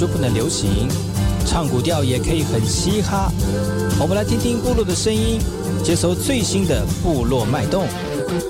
[0.00, 0.88] 就不能流行？
[1.44, 3.30] 唱古调也可以很嘻哈。
[4.00, 5.38] 我们来听听部落的声音，
[5.84, 7.84] 接收最新的部落脉动、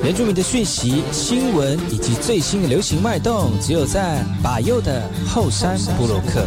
[0.04, 6.46] 原住民的讯息、新闻以及最新的流行脉动，只有在把右的后山部落克。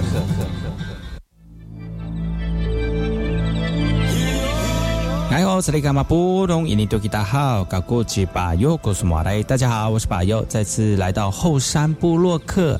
[5.29, 6.65] 你好，这里干嘛不懂？
[6.65, 12.79] 印尼多吉大好，搞过去把右，告诉马来，大家好，我是把右，再次来到后山部落克。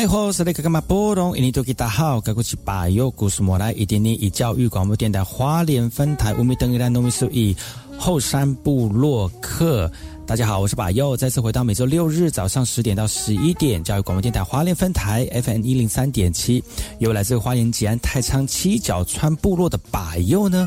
[0.00, 1.36] 爱好是那个干嘛波动？
[1.36, 7.54] 印尼多吉大好，该过去把右故事莫来，一点点以教育广播电台花莲分台五米等一兰农民数以
[7.98, 9.92] 后山部落客。
[10.26, 16.64] 大家好，我是把右，再次回到每周六日早上十点到十一点，教育广播电台花莲分台 FM 一零三点七，
[16.98, 20.66] 由来自花莲吉安太仓七角川部落的把右呢。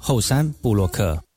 [0.00, 1.29] 后山布洛克。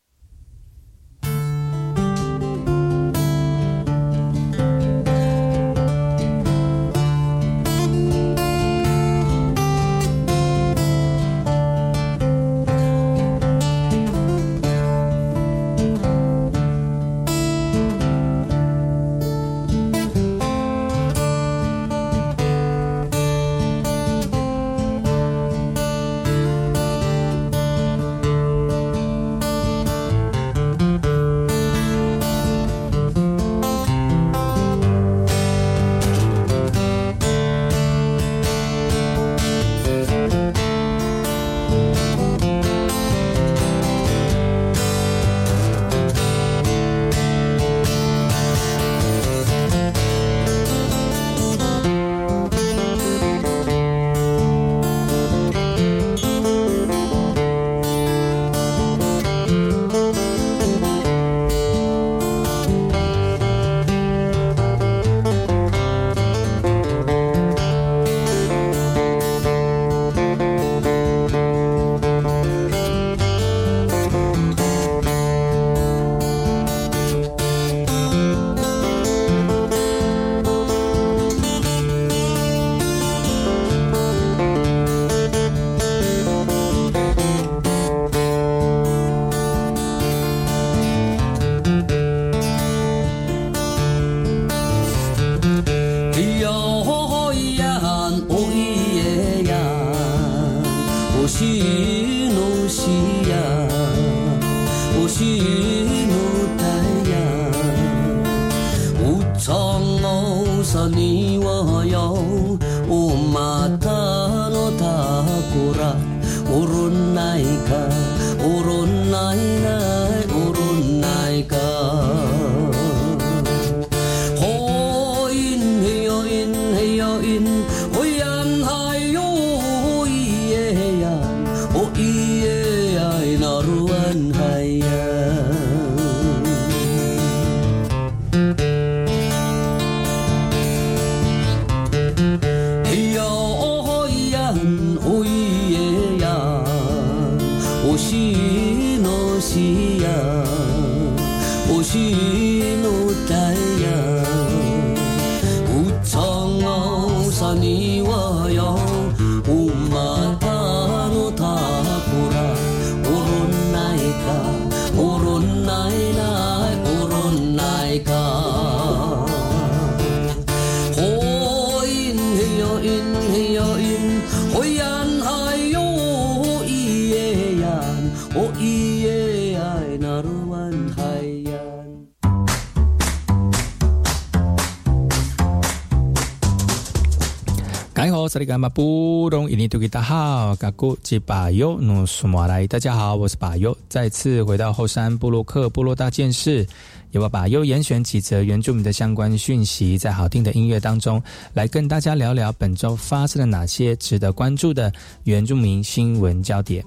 [188.44, 196.68] 里干嘛不懂印尼土大好，嘎古吉巴尤努苏马来，大家好，我是巴尤，再次回到后山部落克部落大件事，
[197.12, 201.24] 由我巴尤严选几则原住民的相关讯息，在好听的音乐当中，
[201.54, 204.92] 来跟大家聊聊本周发生了哪些值得关注的
[205.24, 206.84] 原住民新闻焦点。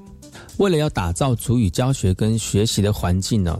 [0.58, 3.58] 为了要打造主语教学跟学习的环境呢，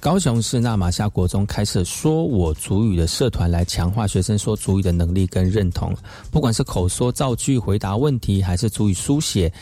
[0.00, 5.92] 高雄市纳马夏国中开设“说我主语”的社团，来强化学生说主语的能力跟认同。
[6.30, 9.52] 不管是口说造句、回答问题，还是主语书写，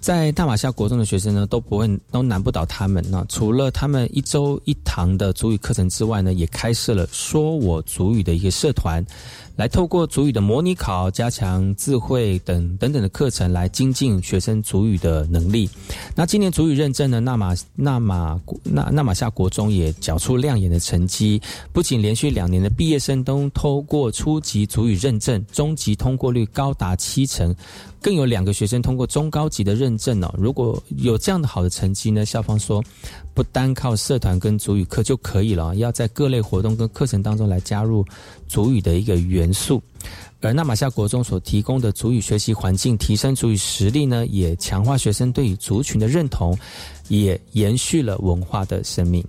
[0.00, 3.04] 在大马夏国中的学生呢，都不会都难不倒他们。
[3.08, 9.04] 那除了他们一周一堂的主语课程之外呢，也开设了“说我主语”的一个社团。
[9.58, 15.68] 来透过主语的模拟考、加强智慧等等等的课程，来精进学生主语的能力。
[16.14, 27.52] 那今年主语认证呢，纳马纳马纳纳马夏国中也缴出亮眼的成绩，不仅连续两年的毕业生都通过初级主语认证，中级通过率高达七成，
[28.00, 30.32] 更有两个学生通过中高级的认证哦。
[30.38, 32.80] 如果有这样的好的成绩呢，校方说
[33.34, 38.04] 不单靠社团跟主语课就可以了，要在各类活动跟课程当中来加入
[38.46, 39.82] 主语的一个元元素。
[40.40, 46.56] 而纳马夏国中所提供的族语学习环境，提升族语实力呢，也强化学生对于族群的认同，
[47.08, 49.24] 也延续了文化的生命。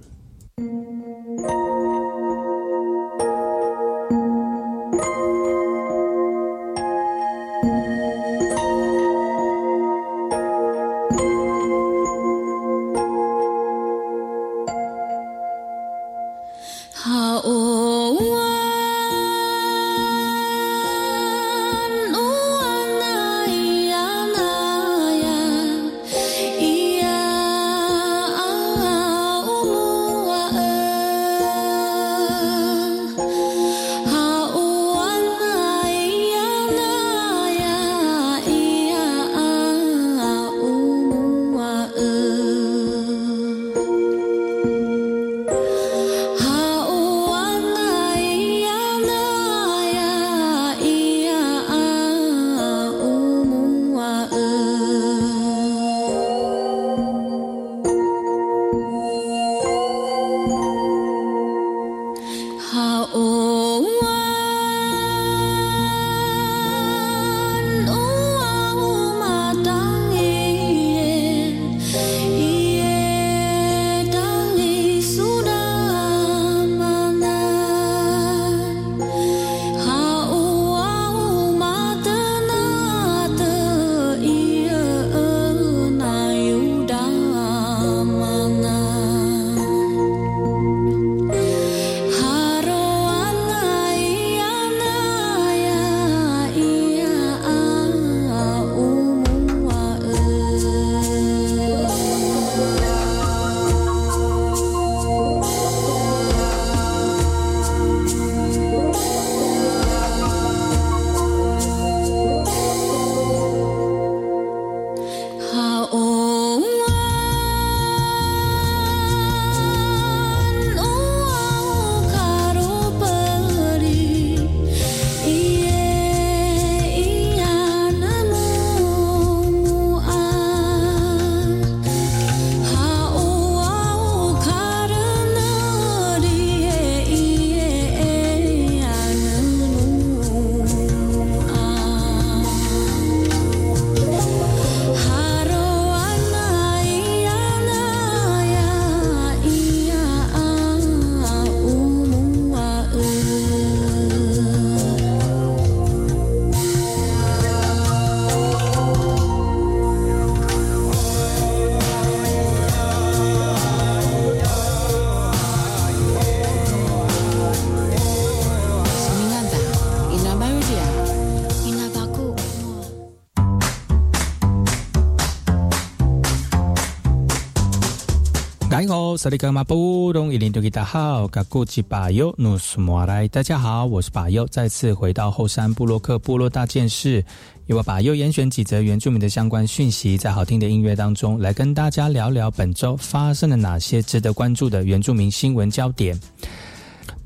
[179.10, 187.26] 大家好，萨利格马布隆伊林多吉达好，嘎古吉巴尤努苏莫来，大家好，我是巴尤，再次回到后山布洛克部落大件事，
[187.66, 196.20] 由我巴尤严选几则原住民的相关讯息，在好听的音乐当中，来跟大家聊聊本周发生了哪些值得关注的原住民新闻焦点。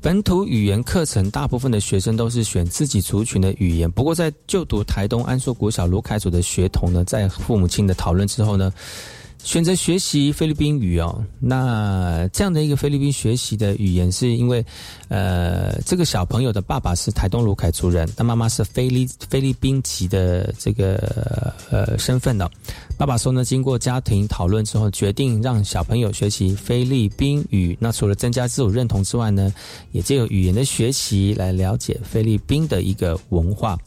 [0.00, 3.90] 本土语言课程，大部分的学生都是选自己族群的语言。
[3.90, 8.72] 不过，在就读台东安硕国小罗凯祖的学童呢，在父母亲的讨论之后呢。
[9.44, 14.64] 选择学习菲律宾语哦，那这样的一个菲律宾学习的语言，是因为，
[15.08, 22.50] 呃，这个小朋友的爸爸是台东卢凯族人，他妈妈是菲律菲律宾籍的这个呃身份的。
[22.96, 27.76] 爸爸说呢，经过家庭讨论之后，决定让小朋友学习菲律宾语。
[27.78, 29.52] 那除了增加自我认同之外呢，
[29.92, 33.78] 也借由语言的学习来了解菲律宾的一个文化。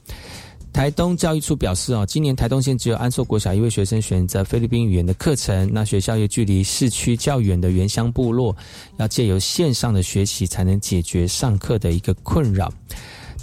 [0.77, 5.67] 台东教育处表示，哦，今年台东县只有安硕国小一位学生选择菲律宾语言的课程。
[5.73, 8.55] 那学校又距离市区较远的原乡部落，
[8.97, 12.71] 要借由线上的学习才能解决上课的一个困扰。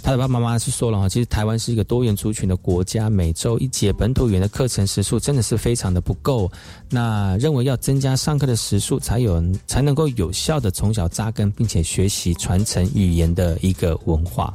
[0.01, 6.49] 他的爸爸妈妈是说了，哈，其实台湾是一个多元族群的国家，每周一节本土语言的课程时数真的是非常的不够。
[6.89, 14.53] 那认为要增加上课的时数，才有才能够有效的从小扎根，并且学习传承语言的一个文化。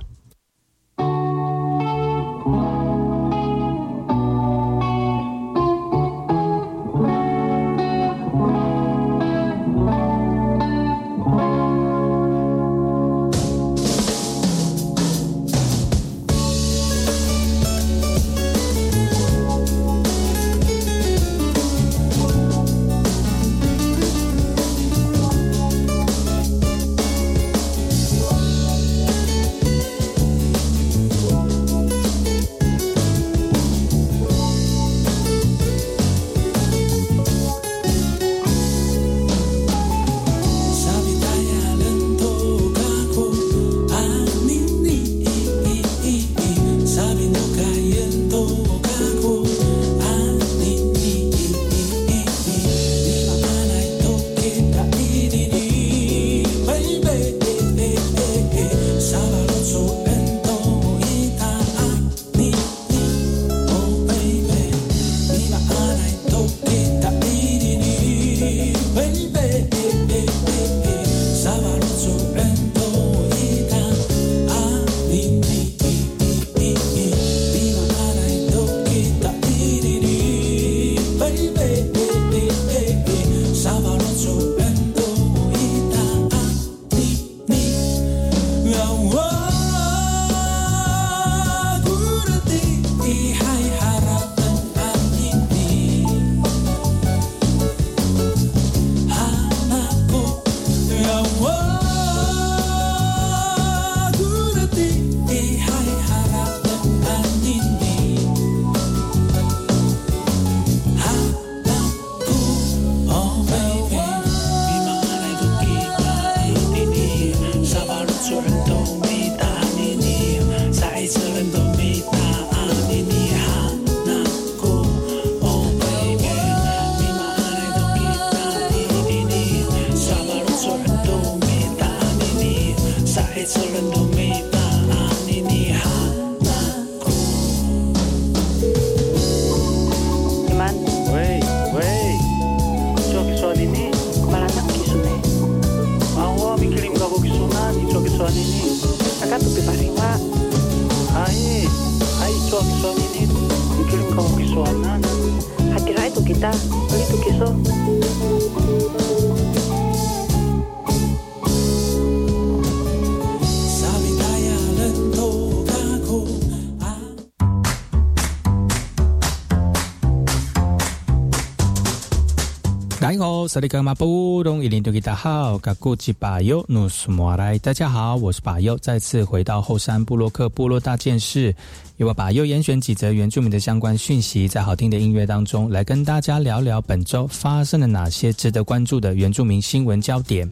[173.50, 181.52] 萨利干马布隆伊林多吉达好，嘎古吉巴尤努苏莫来，大家好，我是巴尤，再次回到后山布洛克部落大件事，
[181.96, 190.48] 由我巴尤严选几则原住民的相关讯息，在好听的音乐当中，来跟大家聊聊本周发生了哪些值得关注的原住民新闻焦点。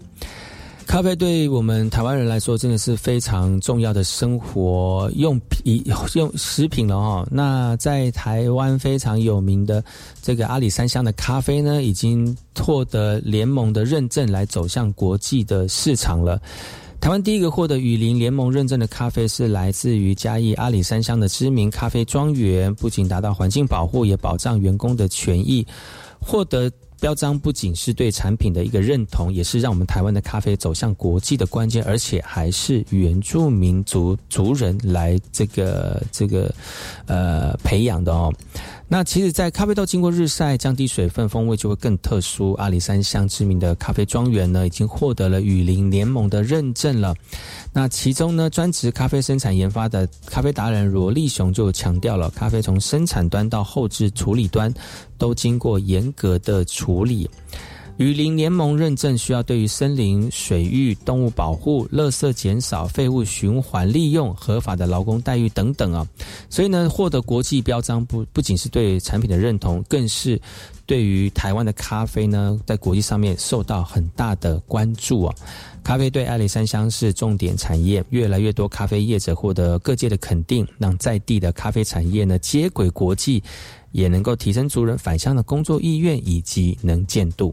[0.88, 7.28] 咖啡对我们台湾人来说真的是非常重要的生活用品、用食品了哈。
[7.30, 9.84] 那在台湾非常有名的
[10.22, 16.40] 这个阿里山乡的咖啡呢，已经获得联盟的认证，来走向国际的市场了。
[16.98, 25.66] 台湾第一个获得雨林联盟认证的咖啡是来自于嘉义阿里山乡的知名咖啡庄园，不仅达到环境保护，也保障员工的权益，
[26.18, 26.72] 获得。
[27.00, 36.52] 标章不仅是对产品的一个认同，也是让我们台湾的咖啡走向国际的关键，而且还是原住民族族人来这个这个
[37.06, 38.32] 呃培养的哦。
[38.90, 42.54] 那其实，在咖啡豆经过日晒，降低水分，风味就会更特殊。
[42.54, 47.14] 阿里山乡知名的咖啡庄园呢，已经获得了雨林联盟的认证了。
[47.70, 54.72] 那其中呢，专职咖啡生产研发的咖啡达人罗立雄就强调了，咖啡从生产端到后置处理端，
[55.18, 57.28] 都经过严格的处理。
[57.98, 66.06] 雨林联盟认证需要对于森林、水域、动物保护、垃圾减少、废物循环利用、合法的劳工待遇等等啊，
[66.48, 70.40] 所以呢，获得国际标章不不仅是对产品的认同，更是
[70.86, 75.34] 对于台湾的咖啡呢，在国际上面受到很大的关注啊。
[75.82, 83.42] 咖啡对阿里山乡是重点产业，越来越多咖啡业者获得各界的肯定，让在地的咖啡产业呢接轨国际，
[83.90, 87.52] 也能够提升族人返乡的工作意愿以及能见度。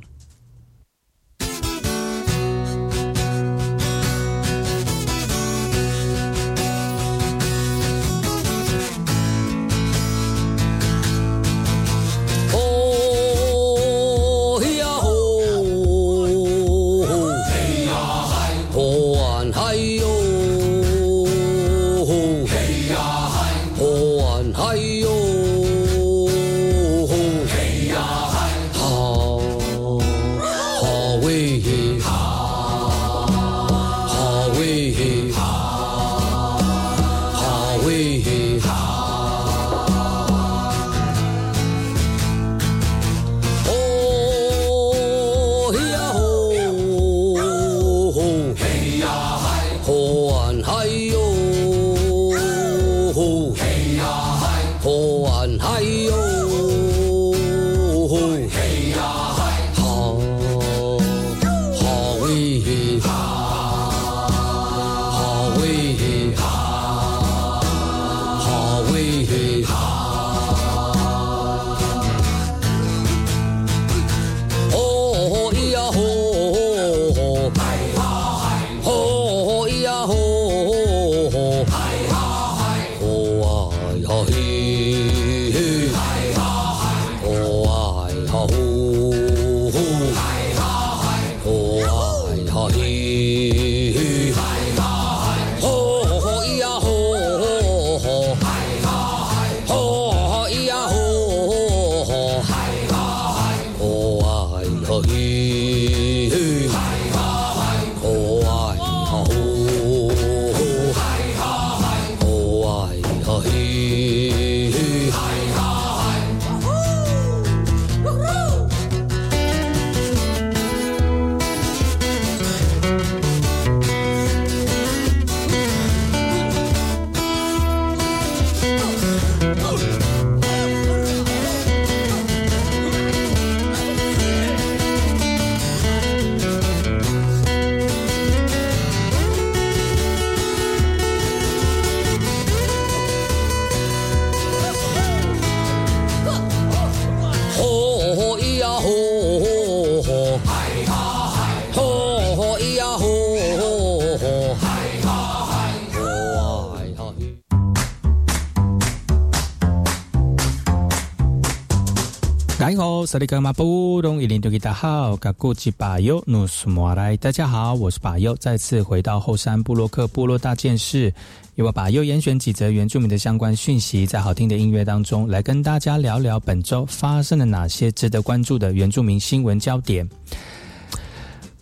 [162.66, 171.14] 大家好，萨利格马布隆伊林多吉达好，噶古吉巴尤努苏莫来，大家好，我是巴尤，再次回到后山布洛克部落大件事，
[171.54, 180.10] 由我巴尤严选几则原住民的相关讯息，在好听的音乐当中来跟大家聊聊本周发生了哪些值得关注的原住民新闻焦点。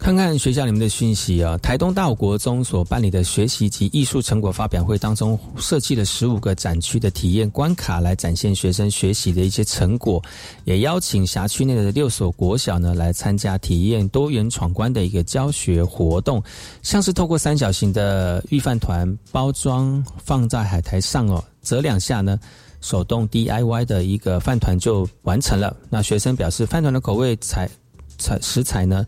[0.03, 10.21] 看看学校里面的讯息啊，台东大武国中所办理的学习及艺术成果发表会当中，设计了十五个展区的体验关卡，来展现学生学习的一些成果，
[10.65, 16.43] 也邀请辖区内的六所国小呢来参加体验多元闯关的一个教学活动，
[16.81, 22.37] 像是透过三角形的预饭团包装放在海苔上哦，折两下呢。
[22.81, 25.73] 手动 DIY 的一个饭团就完成了。
[25.89, 27.69] 那学生表示，饭团的口味材
[28.17, 29.07] 材食材呢，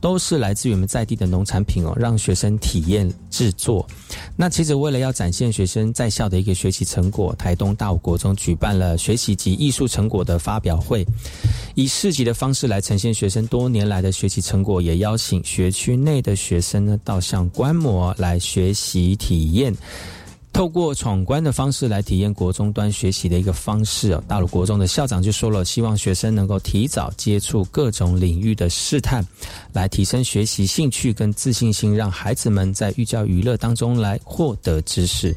[0.00, 3.86] 都是来自于我们在地的农产品哦，让学生体验制作。
[4.36, 11.06] 那其实为了要展现学生在校的一个学习成果，台东大武国中举办了学习及艺术成果的发表会，
[11.74, 19.74] 以市集的方式来呈现学生多年来的学习成果，也邀请学区内的学生呢到校观摩来学习体验。
[20.56, 24.24] 透过闯关的方式来体验国中端学习的一个方式哦。
[24.26, 29.22] 大陆国中的校长就说了，希望学生能够提早接触各种领域的试探，
[29.74, 35.36] 来提升学习兴趣跟自信心，让孩子们在寓教于乐当中来获得知识。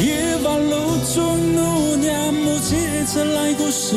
[0.00, 3.96] 夜晚露中努两木接着来都是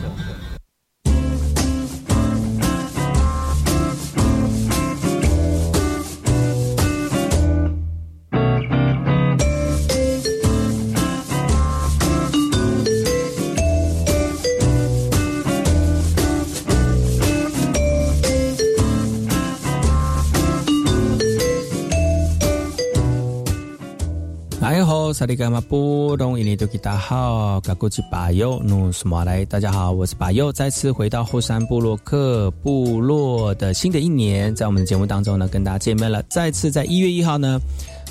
[25.21, 29.45] 萨利伽马布隆伊尼多吉达好，嘎古吉巴尤努什么来？
[29.45, 36.23] 大家好，我是巴尤，再次回到后山部落克部落的新的一年，在我们的节目当中呢，跟大家见面了。
[36.23, 37.59] 再次在一月一号呢，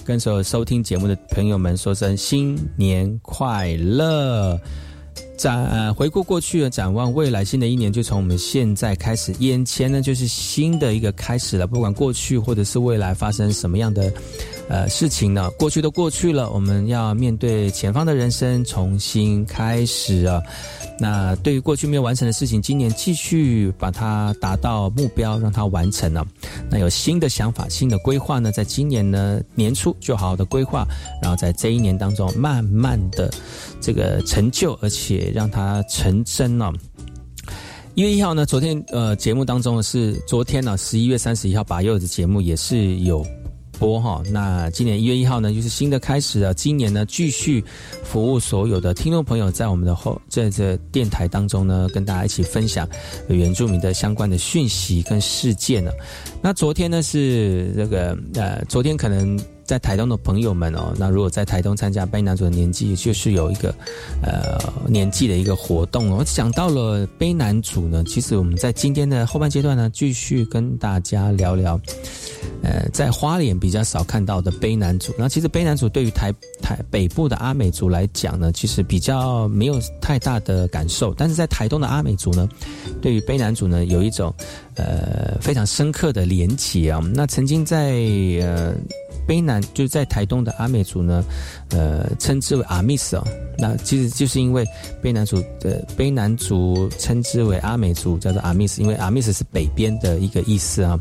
[0.05, 4.57] 跟所有收听节目的朋友们说声新年快乐。
[5.37, 11.67] 展、呃、回顾过去，展望未来，新的一年就从我们现在开始，眼前呢就是新的一个开始了。
[11.67, 14.13] 不管过去或者是未来发生什么样的
[14.71, 20.41] 呃事情呢，过去都过去了，我们要面对前方的人生，重新开始啊。
[20.97, 26.25] 那对于过去没有完成的事情，今年继续把它达到目标，让它完成了。
[26.71, 30.87] 那有新的想法、新的规划呢，在今年呢年初就好好的规划，
[31.21, 33.29] 然后在这一年当中慢慢的
[33.81, 36.73] 这个成就，而且让它成真了。
[37.97, 43.27] 一月一号呢，昨天呃节目当中是昨天呢十一月三十一号把柚子节目也是有。
[43.81, 46.53] 播哈，那今年一月一号呢，就是新的开始了。
[46.53, 47.65] 今年呢，继续
[48.05, 52.87] 服务所有的听众朋友，在我们的后在这电台当中呢，跟大家一起分享
[53.29, 55.91] 原住民的相关的讯息跟事件呢。
[56.43, 59.41] 那昨天呢是这个呃，昨天可能
[59.71, 63.73] 在台东的朋友们哦，那如果在台东参加卑南主的年纪，就是有一个
[64.21, 66.25] 呃年纪的一个活动哦。
[66.27, 71.81] 讲到了卑南主呢，其实我们在今天的后半阶段呢，继续跟大家聊聊。
[72.65, 82.49] 呃，在花莲比较少看到的卑南主，那其实卑南主对于台台北部的阿美族来讲呢，其实比较没有太大的感受，但是在台东的阿美族呢，
[83.01, 84.35] 对于卑南主呢，有一种
[84.75, 87.01] 呃非常深刻的连结啊。
[87.15, 87.93] 那曾经在
[88.43, 88.75] 呃
[89.31, 91.25] 卑南，就是在台东的阿美族呢，
[91.69, 93.25] 呃称之为阿密斯哦，
[93.57, 94.67] 那其实就是因为
[95.01, 100.99] 卑南族的卑南族称之为阿美族，叫做阿密斯，因为阿密斯是北边的一个意思啊。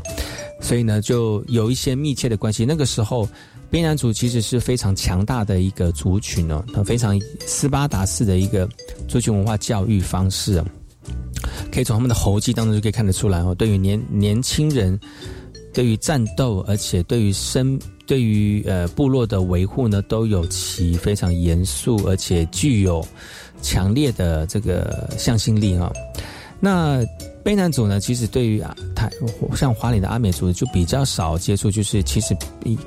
[0.60, 2.64] 所以呢，就有一些密切的关系。
[2.64, 3.28] 那个时候，
[3.68, 8.68] 卑南族其实是非常强大的一个族群哦，它非常斯巴达式的一个
[9.08, 10.64] 族群文化教育方式啊，
[11.72, 13.52] 可以从他们的猴记当中就可以看得出来哦。
[13.56, 14.96] 对于年年轻人，
[15.74, 17.76] 对于战斗，而且对于生，
[18.10, 23.06] 对于呃部落的维护呢，都有其非常严肃而且具有
[23.62, 25.92] 强烈的这个向心力啊。
[26.58, 27.00] 那
[27.44, 29.08] 卑南族呢，其实对于啊台
[29.54, 32.36] 像花莲的阿美族就比较少接触，就是其实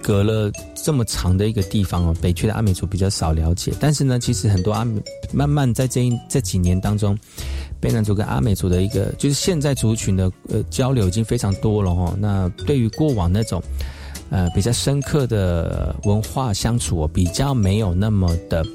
[0.02, 3.72] 隔了这么长的一个地方哦，北区的阿美族比较少了解。
[3.80, 7.18] 但是呢，其实很多阿美慢慢在这一这几年当中，
[7.82, 12.14] 卑南族跟阿美族的一个就是现在族群的呃交流已经非常多了哦。
[12.20, 13.64] 那对于过往那种
[14.34, 18.66] 呃比较深刻的文化相处哦，比较没有那么的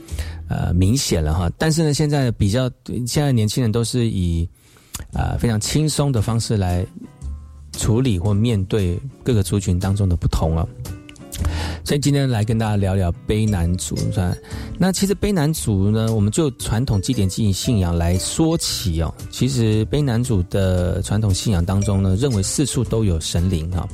[0.48, 1.50] 呃明显了哈。
[1.58, 4.48] 但是呢，现在比较现在年轻人都是以
[5.12, 6.86] 啊、呃，非常轻松的方式来
[7.72, 10.64] 处理或面对各个族群当中的不同啊。
[11.84, 13.96] 所以今天来跟大家聊聊卑南族，
[14.76, 19.14] 那其实卑南族呢，我们就传统祭典、祭信仰来说起哦。
[19.30, 23.88] 其实卑南族的传统信仰当中呢，认为四处都有神灵啊，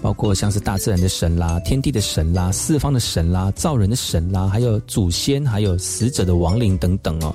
[0.00, 7.34] 包括像是大自然的神啦、天地的神啦、四方的神啦、造人的神啦，还有祖先、还有死者的亡灵等等哦。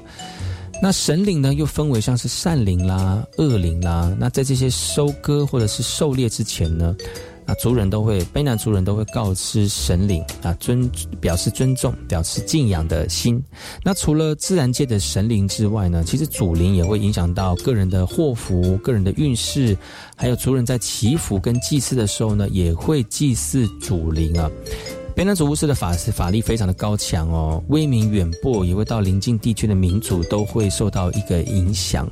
[0.81, 4.13] 那神灵呢，又分为像是善灵啦、恶灵啦。
[4.19, 6.95] 那在这些收割或者是狩猎之前呢，
[7.45, 13.43] 啊，族人都会卑南族人都会告知神灵啊，尊表示尊重、表示敬仰的心。
[13.83, 19.77] 那除了自然界的神灵之外呢，其实祖灵也会影响到个人的祸福、个人的运势，
[20.15, 24.49] 还有族人在祈福跟祭祀的时候呢，也会祭祀祖灵啊。
[25.15, 32.09] 卑南族巫师的法师法力非常的高强哦，威名远播，也会到邻近地区的民族都会受到一个影响。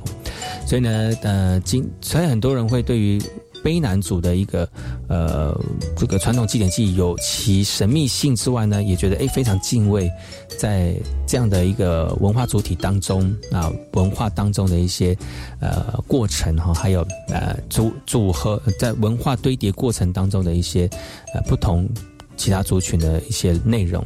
[0.64, 3.20] 所以呢，呃，今所以很多人会对于
[3.62, 4.68] 卑南族的一个
[5.08, 5.58] 呃
[5.96, 10.10] 这个传统祭典祭有其神秘性之外呢，也觉得诶非常敬畏，
[10.58, 10.94] 在
[11.26, 15.16] 这样的一个文化主体当中啊，文化当中的一些
[15.60, 20.88] 呃过程哈，还有呃组组合在文化堆叠过程当中的一些
[21.34, 21.88] 呃不同
[22.36, 24.04] 其他族群的一些内容。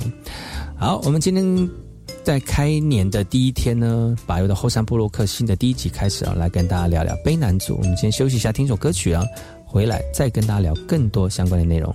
[0.78, 1.85] 好，我们今天。
[2.26, 7.76] 在开年的第一天呢，把油的后山布洛克新的第一集开始啊，来跟大家聊聊卑南族。
[7.76, 9.24] 我们先休息一下，听首歌曲啊，
[9.64, 11.94] 回来再跟大家聊更多相关的内容。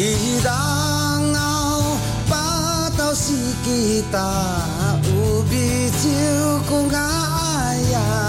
[0.00, 1.96] 伊人后
[2.30, 3.32] 巴肚是
[3.64, 4.20] 几大，
[5.02, 6.08] 有啤酒
[6.70, 8.27] 讲啊呀。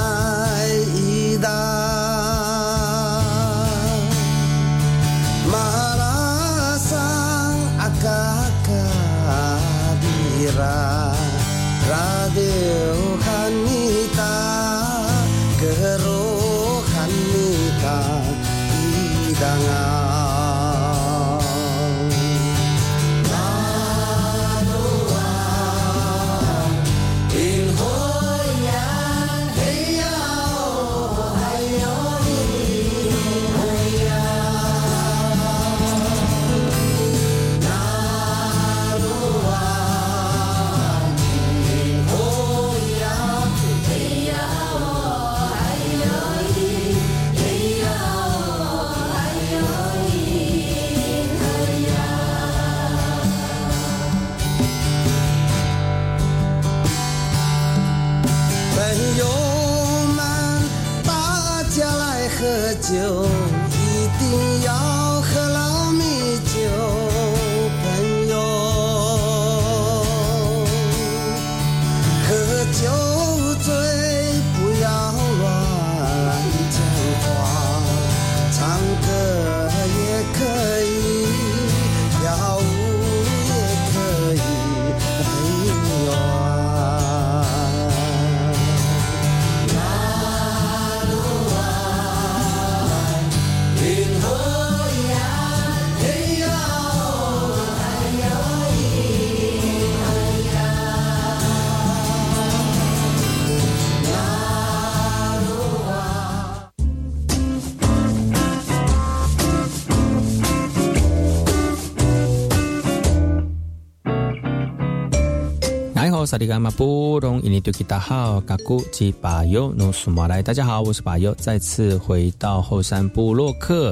[116.30, 123.92] 萨利伽马布隆伊尼多吉达号，嘎古吉巴尤努苏马来，大家好，我是巴尤，再次回到后山布洛克。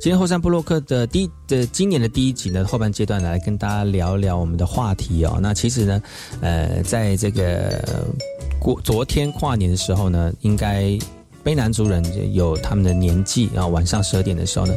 [0.00, 5.38] 今天后山布洛克的第的今年的第一集呢，后半阶段来跟大家聊聊我们的话题哦。
[5.42, 6.02] 那其实呢，
[6.40, 7.86] 呃，在这个
[8.58, 10.98] 过昨天跨年的时候呢，应该。
[11.44, 12.02] 卑南族人
[12.34, 14.74] 有他们的年纪，啊晚上十二点的时候呢，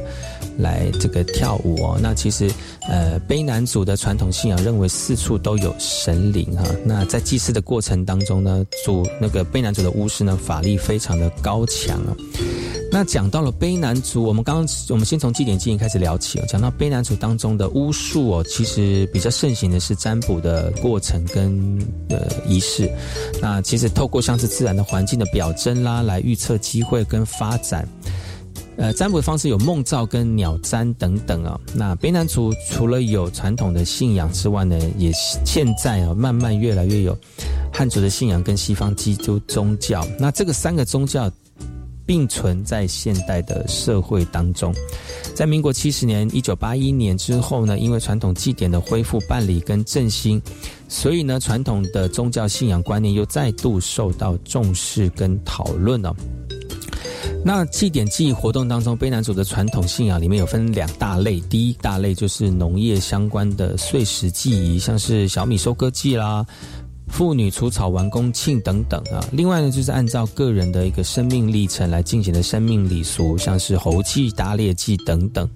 [0.58, 1.98] 来这个跳舞哦。
[2.02, 2.52] 那其实，
[2.90, 6.64] 呃，卑南族的传统信仰认为四处都有神灵哈。
[6.84, 12.12] 那在祭祀的过程当中呢，主那个卑南族的巫师呢，法力非常的高强啊。
[12.90, 16.46] 那讲到了卑南族，我们刚刚我们先从祭典祭仪开始聊起哦。
[16.48, 21.80] 讲到卑南族当中的巫术哦，其实比较盛行的是占卜的过程跟
[22.10, 22.90] 呃仪式。
[23.42, 27.88] 那其实透过像是自然的环境的表征啦，来预测机会跟发展。
[28.78, 31.60] 呃，占卜的方式有梦兆跟鸟占等等啊。
[31.74, 35.12] 那卑南族除了有传统的信仰之外呢，也
[35.46, 37.16] 现在啊慢慢越来越有
[37.72, 40.08] 汉族的信仰跟西方基督宗教。
[40.18, 41.30] 那这个三个宗教。
[42.08, 44.74] 并存在现代的社会当中，
[45.36, 50.42] 在民国七十年（一九八一年）之后呢，因为传统祭典的恢复办理跟振兴，
[50.88, 56.16] 所以呢，传统的宗教信仰观念又再度受到重视跟讨论了。
[57.44, 66.46] 那祭典祭活动当中，卑南族的传统信仰里面有分两大类，第一大类就是农业相关的岁时祭仪，像是小米收割祭啦。
[67.08, 75.50] 妇女除草完工庆等等啊，另外呢，就是按照个人的一个生命历程来进行的生命礼俗，像是猴祭、打猎祭等等。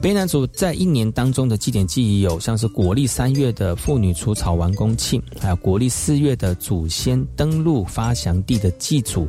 [0.00, 9.26] 北南族在一年当中的祭典记忆有像是国历三月的妇女除草完工庆，还有国历四月的祖先登陆发祥地的祭祖，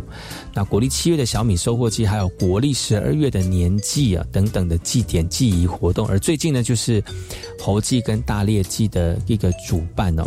[0.53, 6.07] 那国历七月的小米收获季，还有国历十二月的年祭啊等等的祭典祭仪活动。
[6.07, 7.03] 而最近呢，就是
[7.59, 10.25] 猴祭跟大猎祭的一个主办哦。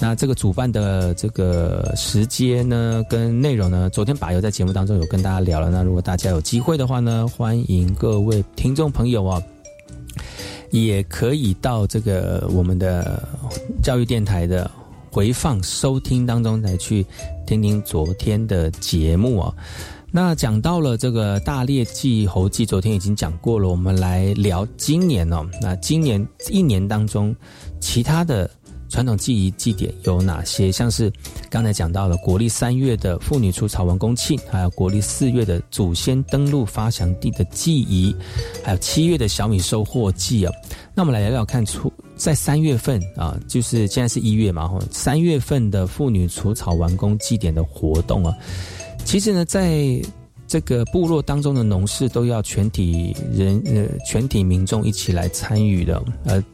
[0.00, 5.70] 那这个主办的这个时间呢，跟内容呢，昨天把油在节目当中有跟大家聊了。
[5.70, 9.40] 那如果大家有机会的话呢，欢迎各位听众朋友啊。
[10.70, 13.22] 也可以到这个我们的
[13.82, 14.70] 教育电台的
[15.10, 17.04] 回放收听当中来去
[17.46, 19.54] 听听昨天的节目啊。
[20.10, 25.46] 那讲到了这个大猎祭猴记，昨天已经讲过了，我们来聊今年哦。
[25.60, 27.34] 那今年一年当中，
[27.80, 28.50] 其他的。
[28.92, 30.70] 传统祭仪祭典有哪些？
[30.70, 31.10] 像是
[31.48, 38.14] 刚才讲到了国历三月的妇女除草完工庆，还有国历四月的祖先登陆发祥地的祭仪，
[38.62, 40.52] 还有七月的小米收获季啊。
[40.94, 48.36] 那我们来聊聊看，出在三月份啊，就是现在是一月嘛，哈，三月份的妇女除草完工祭典的活动啊，
[49.06, 50.02] 其实呢，在
[50.46, 56.44] 这个部落当中的农事都要全体人呃全体民众一起来参与的，呃。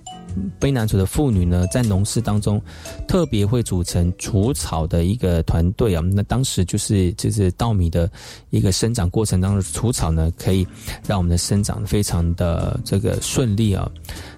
[0.60, 2.60] 卑南族的妇女呢，在农事当中
[3.06, 6.02] 特别会组成除草的一个团队啊。
[6.12, 8.10] 那当时就是就是稻米的
[8.50, 10.66] 一个生长过程当中，除草呢可以
[11.06, 13.90] 让我们的生长非常的这个顺利啊。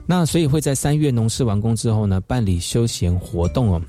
[0.06, 3.82] 那所以会在三月农事完工之后呢，办理休闲活动哦。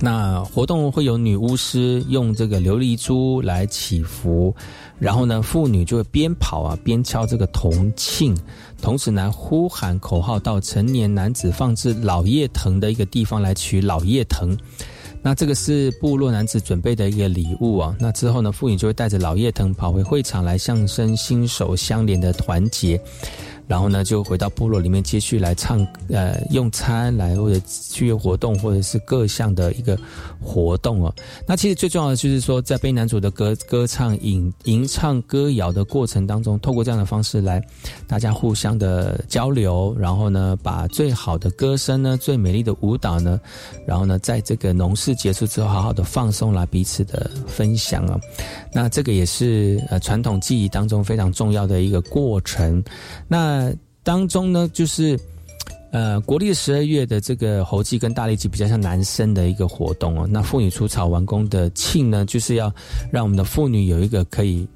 [0.00, 4.52] 那活动会有女巫师用这个琉璃珠来祈福，
[4.98, 8.36] 然后呢，妇女就会边跑啊边敲这个铜磬。
[8.84, 14.54] 同时呢，呼喊口号到成年男子放置老叶藤的一个地方来取老叶藤，
[15.22, 17.96] 那这个是部落男子准备的一个礼物啊。
[17.98, 23.00] 那之后呢，妇女就会带着老叶藤跑回会场来，象征心手相连的团结。
[23.66, 27.60] 然后呢，就回到部落里面继续来唱，呃，用餐来或者
[27.90, 29.98] 去活动，或者是各项的一个
[30.40, 31.14] 活动哦。
[31.46, 37.62] 那其实最重要的就是说，在悲男主的歌歌唱、吟吟唱歌谣的过程当中，透过这样的方式来
[38.06, 43.40] 大家互相的交流，然后呢，把最好的歌声呢、最美丽的舞蹈呢，
[43.86, 48.20] 然后呢，在这个农事结束之后，好好的放松来彼此的分享啊。
[48.72, 52.82] 那这个也是呃传统记忆当中非常重要的一个过程。
[53.28, 53.53] 那
[54.02, 55.18] 当中呢，就是
[55.92, 60.26] 呃国历十二月的这个猴祭跟大力祭比较像男生的一个活动哦。
[60.30, 62.72] 那妇女除草完工的庆呢，就是要
[63.10, 64.66] 让我们的妇女有一个可以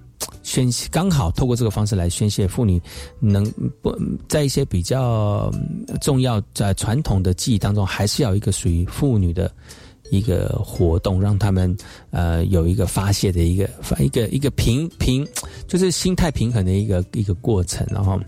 [0.43, 2.81] 宣泄，刚好透过这个方式来宣泄妇女
[3.21, 3.45] 能
[3.83, 3.97] 不
[4.29, 5.51] 在一些比较
[6.01, 9.51] 重要在传统的记忆当中，还是要一个属于妇女的。
[10.11, 11.77] 一个活动，让他们
[12.13, 15.23] 呃有一个发泄的一个发一个一个平平，
[15.67, 17.87] 就是心态平衡的一个一个过程。
[17.91, 18.19] 然后，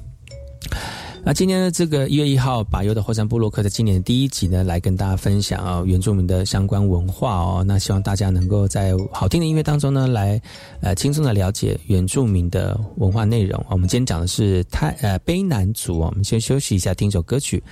[1.23, 7.63] 那今天的这个一月一号，把优的后山部落客的今年的第一集呢，来跟大家分享啊原住民的相关文化哦。
[7.67, 10.41] 那希望大家能够在好听的音乐当中呢，来
[10.81, 13.63] 呃轻松的了解原住民的文化内容。
[13.69, 17.63] 我们今天讲的是泰呃卑南族我们先休息一下，听首歌曲，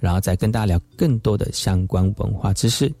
[0.00, 2.92] 然后再跟大家聊更多的相关文化知识。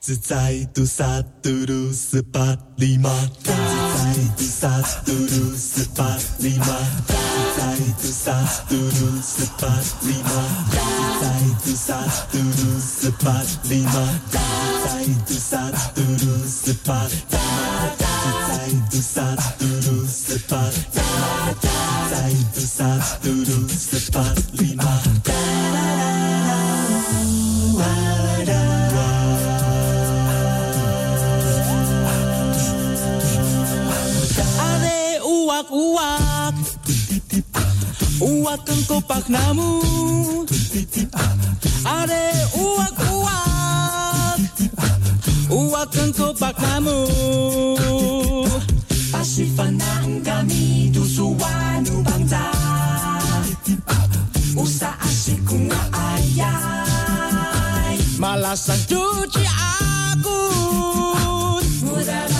[0.00, 3.79] 自在杜萨嘟噜斯巴里玛，自在杜萨嘟噜斯巴里玛，
[4.12, 4.68] 自在杜萨
[5.04, 6.04] 嘟噜斯巴
[6.38, 6.66] 里玛，
[7.06, 7.14] 自
[7.56, 7.62] 在
[8.02, 8.32] 杜萨
[8.68, 9.68] 嘟噜斯巴
[10.02, 10.28] 里玛，
[10.80, 11.24] 自在
[11.64, 11.94] 杜萨
[12.32, 13.92] 嘟噜斯巴里玛，
[14.26, 16.02] 自在杜萨嘟
[35.60, 36.56] uak uak.
[38.20, 39.84] Uak engkau pak namu
[41.84, 44.40] are uak uak.
[45.52, 47.04] Uak engkau pak namu
[49.12, 52.40] pasti panang kami tu suanu bangsa.
[54.56, 56.40] Usa asik kuma ayai
[58.16, 60.40] malasan cuci aku.
[61.84, 62.39] Murah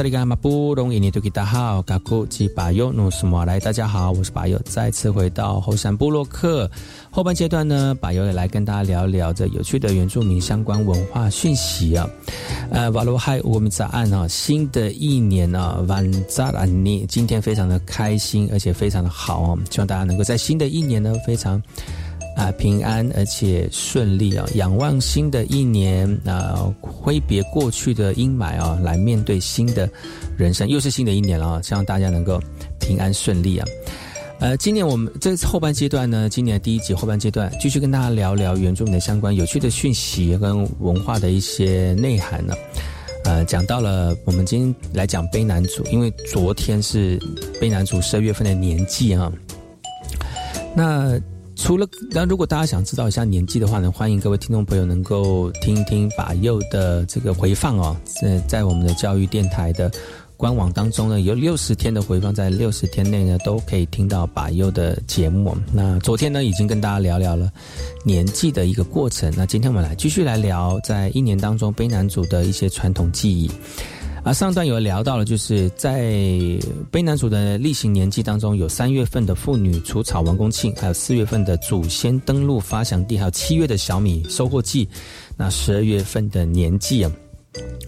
[0.00, 6.70] 萨利嘎马布隆伊尼图吉达好，嘎库吉巴尤努斯莫来，大家好，我是巴尤，再次回到后山部落克
[7.10, 12.08] 后半阶段呢，巴尤也来跟大家聊聊这有趣的原住民相关文化讯息啊。
[12.70, 21.62] 呃，瓦罗嗨我们早安啊，新的一年啊，晚扎兰尼，今天非常的开心，而且非常的好哦，希望大家能够在新的一年呢，非常。
[22.40, 24.46] 啊，平安而且顺利啊！
[24.54, 29.86] 仰望新的一年啊，挥别过去的阴霾啊，来面对新的
[30.38, 31.60] 人生，又是新的一年了啊！
[31.62, 32.40] 希望大家能够
[32.80, 33.66] 平安顺利啊！
[34.38, 42.54] 呃，今年我们这后半阶段呢，今年第一集后半阶段，继续跟大家聊聊原住民的相关有趣的讯息跟文化的一些内涵呢。
[43.24, 47.18] 呃，讲到了我们今天来讲卑南族，因为昨天是
[47.60, 49.30] 卑南族十二月份的年纪啊，
[50.74, 51.20] 那。
[51.62, 59.92] 除了，那如果大家想知道一下年纪的话呢，欢迎各位听众朋友能够听一听把右的这个回放哦，在在我们的教育电台的
[60.38, 65.54] 官网当中呢，有六十天的回放，在六十天内呢都可以听到把右的节目。
[65.70, 67.52] 那昨天呢已经跟大家聊聊了
[68.04, 73.50] 年纪的一个过程，那今天我们来继续来聊在一年当中卑南族的一些传统记忆。
[74.22, 76.02] 啊，上段有聊到了，就是在
[76.92, 84.86] 卑南族的例行年祭当中，有三月份的妇女除草完工庆，还有四月份的祖先登陆发祥地，还有七月的小米收获季，
[85.36, 87.10] 那十二月份的年祭啊。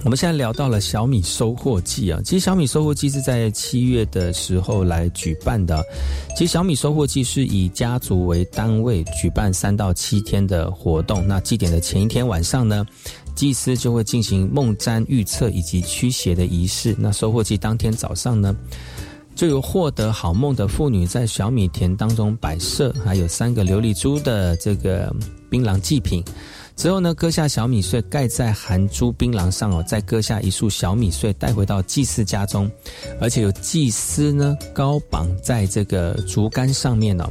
[0.02, 5.80] 我们现在聊到了小米收获季啊，其实小米收获季是在七月的时候来举办的。
[6.36, 11.24] 其实小米收获季是以家族为单位举办三到七天的活动。
[11.28, 12.84] 那祭典的前一天晚上呢？
[13.42, 16.94] 祭司就会进行梦占预测以及驱邪的仪式。
[16.96, 18.54] 那收获季当天早上呢，
[19.34, 25.12] 就有获得好梦的妇女在小米田当中摆设，还有三个琉璃珠的这个
[25.50, 26.22] 槟榔祭品。
[26.76, 32.70] 之后呢，割下小米穗盖在含珠槟榔上哦，再割下一束小米穗带回到祭祀家中，
[33.20, 37.24] 而且有祭司呢高绑在这个竹竿上面哦。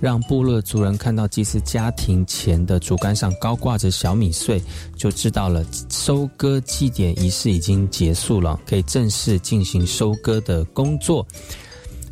[0.00, 4.62] 让部落族人看到祭祀家庭前的竹竿上高挂着小米穗，
[4.96, 11.26] 就知道了收割祭典仪式已经结束了，可以正式进行收割的工作。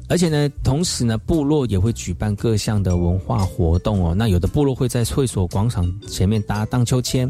[0.09, 4.15] 而且呢，同时呢，部落也会举办各项的文化活动哦。
[4.15, 7.29] 那有的部落会在会所广场前面搭荡秋千，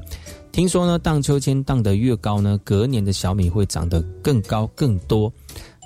[0.52, 5.32] 听说呢，荡秋千荡得越高呢，隔年的小米会长得更高更多，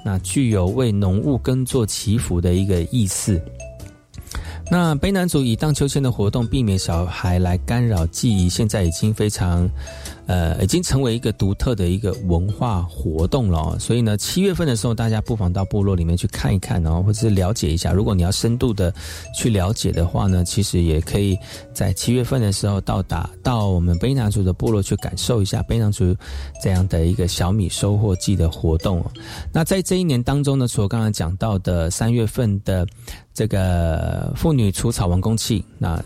[0.05, 3.41] 那具有为农务耕作祈福的一个意思。
[4.71, 9.69] 那卑南族以荡秋千的活动避免小孩来干扰记忆，现在已经非常，
[10.27, 13.77] 呃，已经成为一个独特的一个文化活动了。
[13.81, 17.93] 所以呢，七月份的时候，大家不妨到部落里面去看一看，哦或者是了解一下。
[17.93, 18.95] 如果你要深度的
[19.37, 21.37] 去了解的话呢，其实也可以
[21.75, 26.15] 在七月份的时候到达到我们卑南族的部落去感受一下卑南族
[26.63, 29.05] 这样的一个小米收获季的活动。
[29.53, 32.87] 那在这一年当中呢，除了刚刚讲到的三月份的。
[33.33, 36.03] 这个妇女除草完工期，那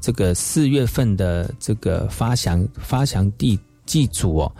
[0.00, 4.52] 这个四月份的这个发祥发祥地祭祖哦，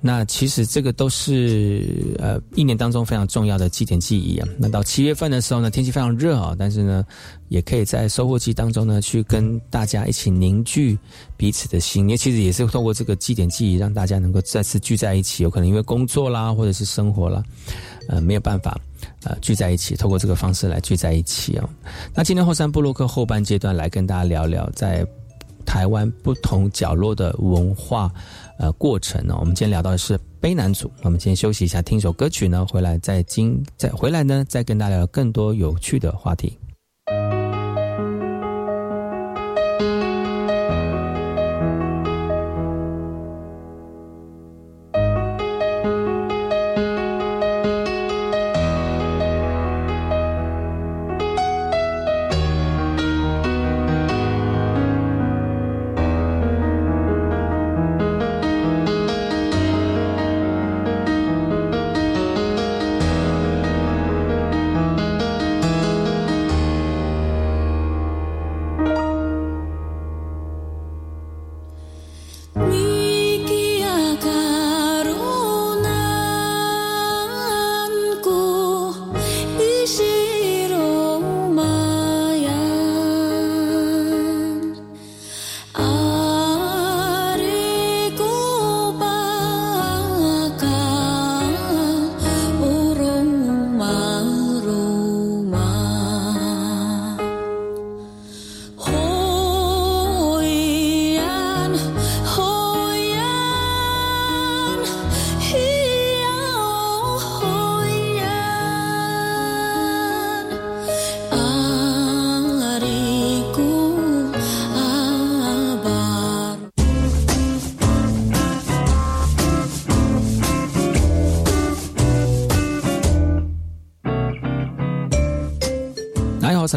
[0.00, 4.48] 那其实这个都是呃一年当中非常重要的祭典记忆啊。
[4.58, 7.04] 那到七月份的时候呢，天气非常热啊，但是呢，
[7.48, 10.98] 也可以在收获季当中呢，去跟大家一起凝聚
[11.36, 12.10] 彼此的心。
[12.10, 15.44] 也其实也是透过这个祭典记忆，让大家能够再次聚在一起。
[15.44, 17.42] 有可能因为工作啦，或者是生活啦，
[18.08, 18.78] 呃，没有办法。
[19.24, 21.68] 呃，聚在一起，透过这个方式来聚在一起哦。
[22.14, 25.06] 那今天后山布洛克后半阶段来跟大家聊聊在
[25.64, 28.12] 台湾不同角落的文化
[28.58, 29.34] 呃过程呢。
[29.40, 36.58] 我们今天聊到的是卑南族，我们先休息一下，听一首歌曲呢，回来再今再回来呢，再跟大家聊更多有趣的话题。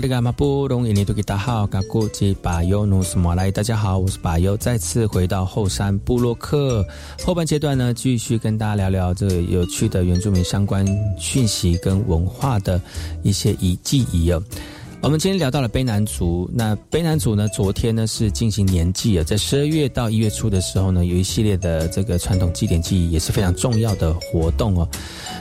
[0.08, 6.86] 好，萨利嘎马布隆伊尼多吉达好，嘎古吉巴尤努斯马来，大家好，我是巴尤，再次回到后山部落克
[7.26, 10.86] 后半阶段呢，继续跟大家聊聊这个有趣的原住民相关
[11.20, 12.82] 讯息跟文化的
[13.22, 14.42] 一些遗迹遗哦。
[15.08, 24.86] 我们今天聊到了卑南族，那卑南族呢，昨天呢是进行年祭啊，在十二月到一月初的时候呢，有一系列的这个传统祭典记忆也是非常重要的活动哦。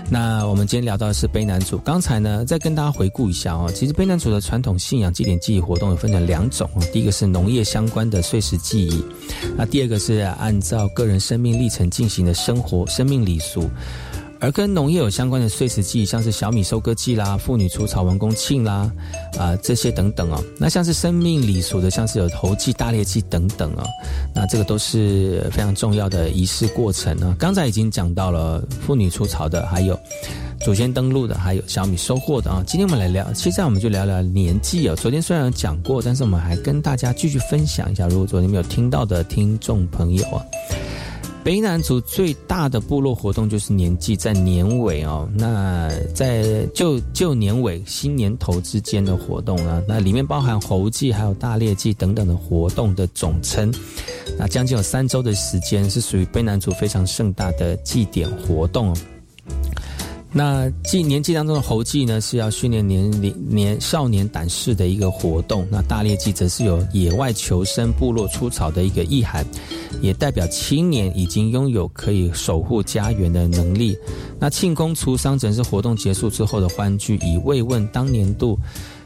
[0.09, 9.05] 那我们今天聊到的是卑南族，刚才呢再跟大家回顾一下哦，其实卑南族的传统信仰祭典记忆活动有分成两种哦，第一个是农业相关的岁时记忆，
[9.57, 13.69] 那第二个是按照个人生命历程进行的生活生命礼俗。
[14.41, 18.91] 而跟农业有相关的岁时记，像是小米收割季啦、妇女除草完工庆啦，
[19.39, 20.43] 啊这些等等哦。
[20.59, 23.85] 那像是生命礼俗的，像是有猴祭、大猎祭等等哦。
[24.35, 27.35] 那这个都是非常重要的仪式过程呢。
[27.39, 29.99] 刚才已经讲到了妇女除草的，还有
[30.61, 32.63] 祖先登陆的，还有小米收获的啊。
[32.67, 34.95] 今天我们来聊，现在我们就聊聊年祭哦。
[34.95, 40.45] 昨天虽然讲过，但是我们还跟大家继续分享一下，如果昨天没有听到的听众朋友啊。
[41.47, 53.73] 北南族最大的部落活动就是年祭，在年尾哦，那在旧旧年尾、新年头之间的活动啊，那里面包含猴祭、还有大猎祭等等的活动的总称。
[54.37, 58.93] 那将近有三周的时间，是属于卑南族非常盛大的祭典活动。
[60.37, 65.67] 那祭年纪当中的猴祭呢，是要训练年龄年少年胆识的一个活动。
[65.71, 69.47] 那大猎祭则是有野外求生、部落出草的一个意涵，
[70.03, 73.97] 也代表青年已经拥有可以守护家园的能力。
[74.39, 78.59] 那庆功除丧则是活动结束之后的欢聚，以慰问当年度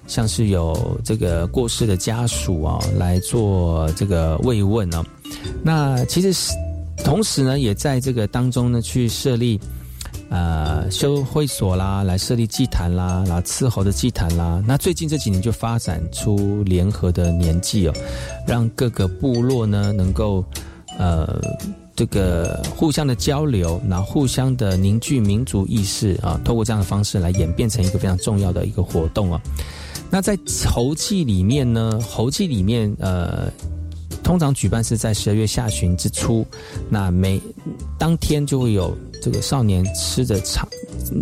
[0.09, 5.07] 像是有这个过世的家属啊，来做这个慰问啊。
[5.63, 6.53] 那其实是
[7.05, 9.61] 同时呢，也在这个当中呢，去设立。
[10.31, 14.63] 呃，修会所啦，来设立祭坛啦，然后伺候的祭坛啦。
[14.65, 17.93] 那最近这几年就发展出联合的年祭哦，
[18.47, 20.45] 让各个部落呢能够
[20.97, 21.41] 呃
[21.97, 29.41] 这个互相的交流，然后互相的凝聚民族意识啊，透过这样的方式来演变成一个非常重要的一个活动啊。
[30.11, 33.51] 那在猴祭里面呢，猴祭里面呃。
[34.31, 36.47] 通常举办是在十二月下旬之初，
[36.89, 37.43] 那每
[37.99, 40.69] 当天就会有这个少年吃着长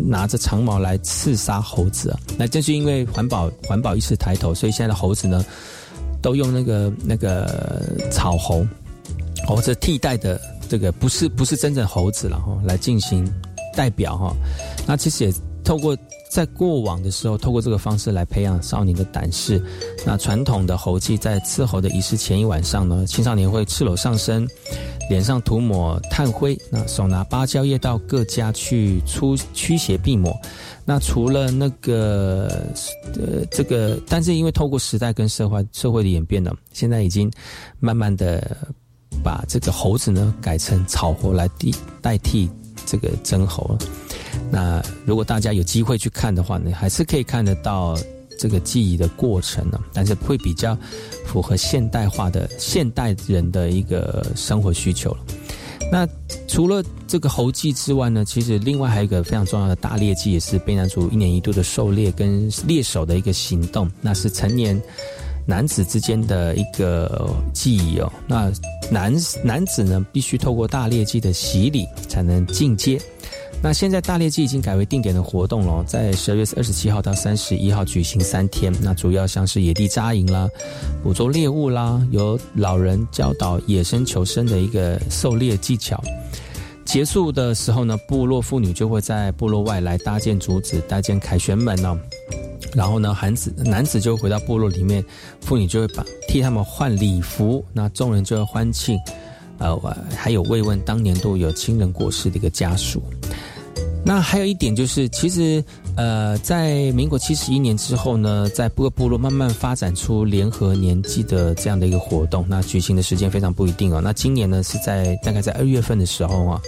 [0.07, 2.21] 拿着长矛来刺杀猴子啊。
[2.37, 5.43] 那正是因为环保环保意识抬头，所以现在的猴子呢，
[6.21, 8.67] 都用那个那个草猴
[9.47, 10.39] 猴子替代的
[10.69, 13.27] 这个不是不是真正猴子了哈，来进行
[13.75, 14.37] 代表哈。
[14.87, 15.33] 那其实也
[15.69, 15.95] 透过。
[16.31, 19.61] 在过往的时候，透过这个方式来培养少年的胆识。
[20.05, 24.47] 那传统的猴祭在伺候的仪式前一晚上呢，青少年会赤裸上身，
[25.09, 30.31] 脸上涂抹炭灰，那手拿芭蕉叶到各家去出驱邪避魔。
[30.85, 32.63] 那除了那个
[33.15, 37.33] 呃这个，但是因为透过时代跟社会社会的演变呢，现在已经
[37.81, 38.55] 慢慢的
[39.25, 42.51] 把这个猴子呢改成草猴来替代替
[42.85, 43.79] 这个真猴了。
[44.51, 47.97] 那如果大家有机会去看的话呢，还是可以看得到
[48.39, 50.77] 这个记忆的过程呢，但是会比较
[51.27, 55.19] 符合现代化的现代人的一个生活需求了。
[55.91, 56.07] 那
[56.47, 64.81] 除了这个猴祭之外呢，其实另外还有一个非常重要的大猎祭，也是卑南族一年一度的狩猎跟猎手的一个行动，那是成年
[65.47, 68.13] 男子之间的一个记忆哦。
[68.27, 68.53] 那
[68.91, 73.01] 男男子呢，必须透过大猎祭的洗礼才能进阶。
[73.61, 78.73] 那现在大猎季已经改为定点的活动了，在十二月二十七号到三十一号举行三天。
[78.81, 80.49] 那主要像是野地扎营啦、
[81.03, 86.03] 捕捉猎物啦，由老人教导野生求生的一个狩猎技巧。
[86.85, 91.99] 结束的时候呢，部落妇女就会在部落外来搭建竹子、搭建凯旋门哦。
[92.75, 95.05] 然后呢，男子男子就回到部落里面，
[95.41, 98.97] 妇女就会把替他们换礼服，那众人就会欢庆。
[99.59, 99.79] 呃，
[100.17, 103.03] 还有慰问当年度有亲人过世的一个家属。
[104.05, 105.63] 那还有一点就是，其实
[105.95, 112.47] 呃，在民国七十一年之后呢，在各个部落慢慢发展出联合年祭的这样的一个活动。
[112.49, 114.01] 那举行的时间非常不一定哦。
[114.03, 116.63] 那今年呢是在大概在二月份的时候啊，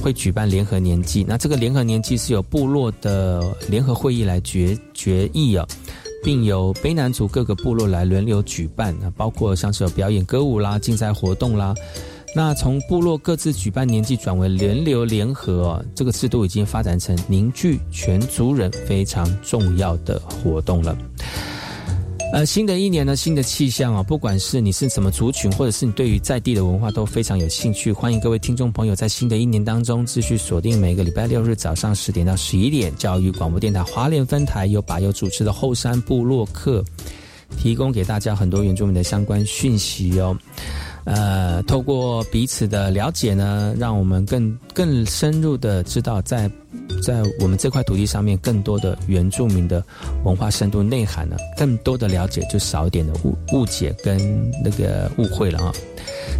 [0.00, 1.24] 会举办联合年祭。
[1.28, 5.64] 那这个联合年祭是由部落的联合会议来决决议啊，
[6.24, 8.96] 并由卑南族各个部落来轮流举办。
[9.00, 11.72] 那包括像是有表演歌舞啦、竞赛活动啦。
[12.36, 20.96] 那从部落各自举办年祭转为轮流联合，这个制度已经发展成凝聚全族人非常重要的活动了。
[22.32, 36.82] 呃，新的一年呢，新的气象啊，不管是你是什么族群，或者是你对于在地的文化都非常有兴趣，欢迎各位听众朋友在新的一年当中继续锁定每个礼拜六日早上十点到十一点，教育广播电台华联分台由把友主持的后山部落客，
[37.56, 40.36] 提供给大家很多原住民的相关讯息哦。
[41.04, 46.50] 呃，透过彼此的了解呢，让我们更更深入的知道在，
[47.02, 49.84] 在我们这块土地上面更多的原住民的
[50.24, 55.72] 文化深度内涵呢，更多的了解就少一点的误误解跟那个误会了啊。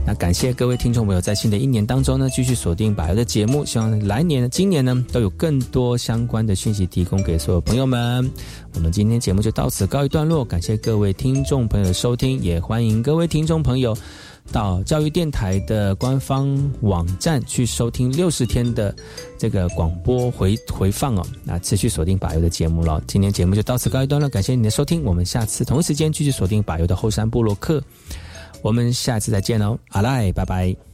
[0.07, 8.31] 那感谢各位听众朋友在新的一年当中呢，继续锁定百合的节目，希望来年、今年呢都有更多相关的讯息提供给所有朋友们。
[8.75, 13.95] 我们今天节目就到此告一段落，感谢各位听众朋友的收听，也欢迎各位听众朋友。
[14.53, 18.95] 到教育电台的官方网站去收听六十天的
[19.39, 23.03] 这个广播回回放哦，那持续锁定把油的节目了。
[23.07, 27.83] 今天节目就到此告一段落，感谢你的收听，我们下次同一时间继续锁定把油的后山部落客，
[28.63, 30.94] 我们下次再见哦，阿赖，拜拜。